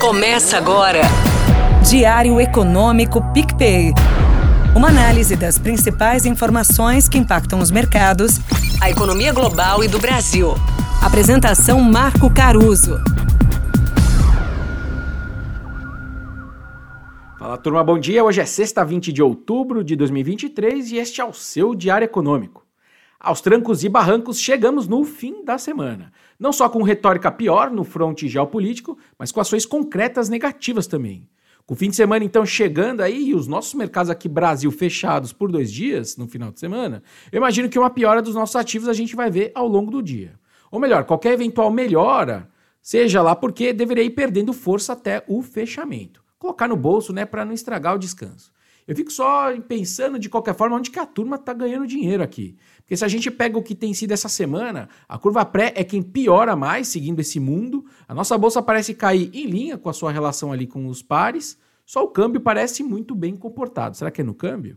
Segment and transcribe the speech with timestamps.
[0.00, 1.00] Começa agora.
[1.88, 3.92] Diário Econômico PicPay.
[4.74, 8.40] Uma análise das principais informações que impactam os mercados,
[8.80, 10.54] a economia global e do Brasil.
[11.02, 12.98] Apresentação Marco Caruso.
[17.38, 18.24] Fala turma, bom dia.
[18.24, 22.64] Hoje é sexta, 20 de outubro de 2023 e este é o seu Diário Econômico.
[23.24, 26.12] Aos trancos e barrancos, chegamos no fim da semana.
[26.40, 31.28] Não só com retórica pior no fronte geopolítico, mas com ações concretas negativas também.
[31.64, 35.32] Com o fim de semana, então, chegando aí e os nossos mercados aqui Brasil fechados
[35.32, 38.88] por dois dias no final de semana, eu imagino que uma piora dos nossos ativos
[38.88, 40.34] a gente vai ver ao longo do dia.
[40.68, 46.24] Ou melhor, qualquer eventual melhora, seja lá porque deveria ir perdendo força até o fechamento.
[46.40, 48.50] Colocar no bolso, né, para não estragar o descanso.
[48.86, 52.56] Eu fico só pensando de qualquer forma onde que a turma está ganhando dinheiro aqui.
[52.78, 55.84] Porque se a gente pega o que tem sido essa semana, a curva pré é
[55.84, 57.84] quem piora mais seguindo esse mundo.
[58.08, 61.58] A nossa bolsa parece cair em linha com a sua relação ali com os pares.
[61.86, 63.96] Só o câmbio parece muito bem comportado.
[63.96, 64.76] Será que é no câmbio?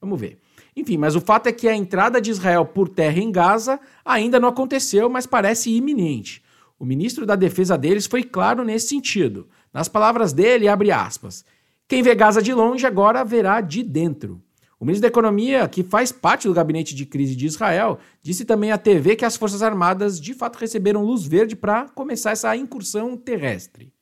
[0.00, 0.38] Vamos ver.
[0.76, 4.40] Enfim, mas o fato é que a entrada de Israel por terra em Gaza ainda
[4.40, 6.42] não aconteceu, mas parece iminente.
[6.78, 9.48] O ministro da defesa deles foi claro nesse sentido.
[9.72, 11.44] Nas palavras dele, abre aspas.
[11.86, 14.42] Quem vê Gaza de longe agora verá de dentro.
[14.80, 18.72] O ministro da Economia, que faz parte do gabinete de crise de Israel, disse também
[18.72, 23.16] à TV que as Forças Armadas de fato receberam luz verde para começar essa incursão
[23.16, 23.92] terrestre.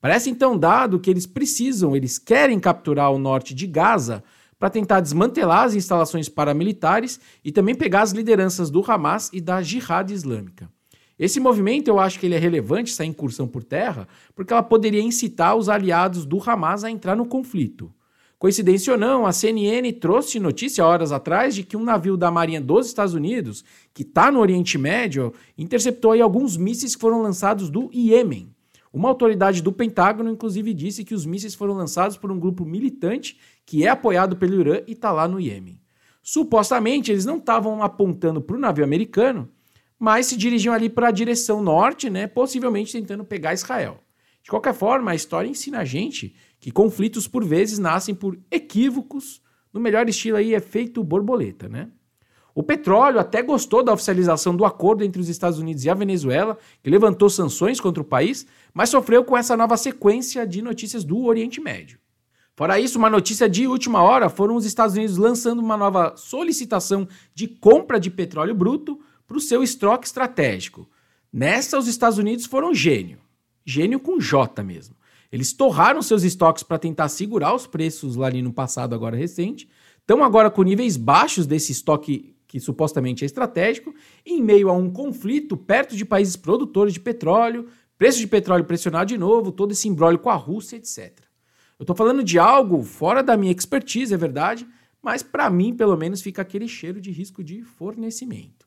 [0.00, 4.24] Parece então dado que eles precisam, eles querem capturar o norte de Gaza
[4.58, 9.62] para tentar desmantelar as instalações paramilitares e também pegar as lideranças do Hamas e da
[9.62, 10.70] Jihad Islâmica.
[11.18, 15.00] Esse movimento eu acho que ele é relevante, essa incursão por terra, porque ela poderia
[15.00, 17.90] incitar os aliados do Hamas a entrar no conflito.
[18.38, 22.60] Coincidência ou não, a CNN trouxe notícia horas atrás de que um navio da Marinha
[22.60, 23.64] dos Estados Unidos,
[23.94, 28.54] que está no Oriente Médio, interceptou alguns mísseis que foram lançados do Iêmen.
[28.92, 33.38] Uma autoridade do Pentágono, inclusive, disse que os mísseis foram lançados por um grupo militante
[33.64, 35.80] que é apoiado pelo Irã e está lá no Iêmen.
[36.22, 39.48] Supostamente, eles não estavam apontando para o navio americano,
[39.98, 43.98] mas se dirigiam ali para a direção norte, né, possivelmente tentando pegar Israel.
[44.42, 49.42] De qualquer forma, a história ensina a gente que conflitos por vezes nascem por equívocos,
[49.72, 51.88] no melhor estilo aí efeito borboleta, né?
[52.54, 56.56] O petróleo até gostou da oficialização do acordo entre os Estados Unidos e a Venezuela,
[56.82, 61.24] que levantou sanções contra o país, mas sofreu com essa nova sequência de notícias do
[61.24, 61.98] Oriente Médio.
[62.54, 67.06] Fora isso, uma notícia de última hora foram os Estados Unidos lançando uma nova solicitação
[67.34, 70.88] de compra de petróleo bruto para o seu estoque estratégico.
[71.32, 73.18] Nessa, os Estados Unidos foram gênio.
[73.64, 74.94] Gênio com J mesmo.
[75.30, 79.68] Eles torraram seus estoques para tentar segurar os preços lá ali no passado, agora recente.
[80.00, 83.94] Estão agora com níveis baixos desse estoque que supostamente é estratégico,
[84.24, 87.66] em meio a um conflito perto de países produtores de petróleo,
[87.98, 91.18] preço de petróleo pressionado de novo, todo esse embrólio com a Rússia, etc.
[91.78, 94.66] Eu estou falando de algo fora da minha expertise, é verdade,
[95.02, 98.65] mas para mim, pelo menos, fica aquele cheiro de risco de fornecimento.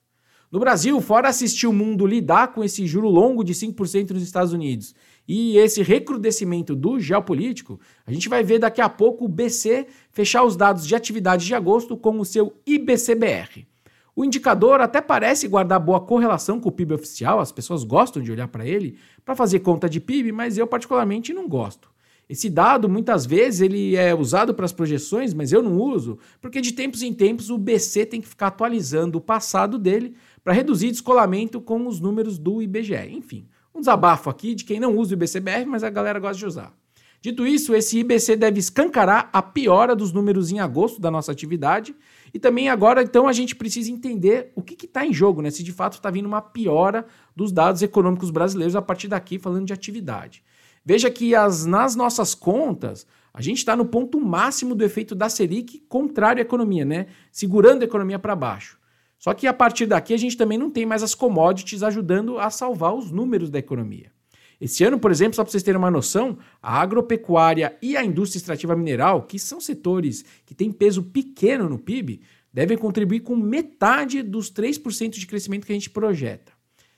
[0.52, 4.52] No Brasil, fora assistir o mundo lidar com esse juro longo de 5% nos Estados
[4.52, 4.96] Unidos
[5.28, 10.44] e esse recrudescimento do geopolítico, a gente vai ver daqui a pouco o BC fechar
[10.44, 13.68] os dados de atividade de agosto com o seu IBCBR.
[14.16, 18.32] O indicador até parece guardar boa correlação com o PIB oficial, as pessoas gostam de
[18.32, 21.92] olhar para ele para fazer conta de PIB, mas eu particularmente não gosto.
[22.30, 26.62] Esse dado, muitas vezes, ele é usado para as projeções, mas eu não uso, porque
[26.62, 30.14] de tempos em tempos o BC tem que ficar atualizando o passado dele
[30.44, 33.10] para reduzir descolamento com os números do IBGE.
[33.10, 36.46] Enfim, um desabafo aqui de quem não usa o IBCBR, mas a galera gosta de
[36.46, 36.72] usar.
[37.20, 41.94] Dito isso, esse IBC deve escancarar a piora dos números em agosto da nossa atividade
[42.34, 45.50] e também agora, então, a gente precisa entender o que está em jogo, né?
[45.50, 49.66] Se de fato está vindo uma piora dos dados econômicos brasileiros a partir daqui, falando
[49.66, 50.44] de atividade.
[50.90, 55.30] Veja que as, nas nossas contas, a gente está no ponto máximo do efeito da
[55.30, 57.06] Selic contrário à economia, né?
[57.32, 58.80] Segurando a economia para baixo.
[59.20, 62.50] Só que a partir daqui a gente também não tem mais as commodities ajudando a
[62.50, 64.12] salvar os números da economia.
[64.60, 68.40] Esse ano, por exemplo, só para vocês terem uma noção, a agropecuária e a indústria
[68.40, 72.22] extrativa mineral, que são setores que têm peso pequeno no PIB,
[72.52, 76.52] devem contribuir com metade dos 3% de crescimento que a gente projeta.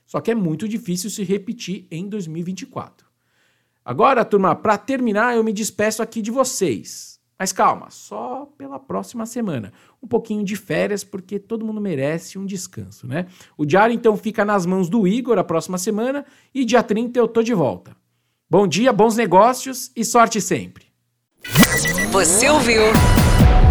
[0.05, 3.10] Só que é muito difícil se repetir em 2024.
[3.83, 7.19] Agora, turma, para terminar, eu me despeço aqui de vocês.
[7.37, 9.73] Mas calma, só pela próxima semana.
[10.01, 13.25] Um pouquinho de férias, porque todo mundo merece um descanso, né?
[13.57, 16.23] O diário então fica nas mãos do Igor a próxima semana
[16.53, 17.95] e dia 30 eu tô de volta.
[18.47, 20.85] Bom dia, bons negócios e sorte sempre.
[22.11, 22.83] Você ouviu?